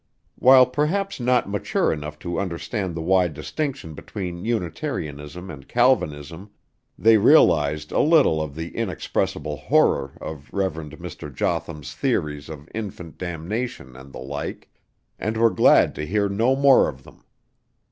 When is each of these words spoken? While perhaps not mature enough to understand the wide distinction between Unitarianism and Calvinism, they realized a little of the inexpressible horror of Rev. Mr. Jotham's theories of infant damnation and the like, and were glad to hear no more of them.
While 0.39 0.65
perhaps 0.65 1.19
not 1.19 1.47
mature 1.47 1.93
enough 1.93 2.17
to 2.25 2.39
understand 2.39 2.95
the 2.95 3.03
wide 3.03 3.35
distinction 3.35 3.93
between 3.93 4.43
Unitarianism 4.43 5.51
and 5.51 5.67
Calvinism, 5.67 6.49
they 6.97 7.17
realized 7.17 7.91
a 7.91 7.99
little 7.99 8.41
of 8.41 8.55
the 8.55 8.75
inexpressible 8.75 9.57
horror 9.57 10.13
of 10.19 10.51
Rev. 10.51 10.73
Mr. 10.97 11.31
Jotham's 11.31 11.93
theories 11.93 12.49
of 12.49 12.67
infant 12.73 13.19
damnation 13.19 13.95
and 13.95 14.11
the 14.11 14.17
like, 14.17 14.69
and 15.19 15.37
were 15.37 15.51
glad 15.51 15.93
to 15.93 16.07
hear 16.07 16.27
no 16.27 16.55
more 16.55 16.89
of 16.89 17.03
them. 17.03 17.23